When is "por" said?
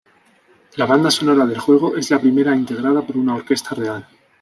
3.05-3.17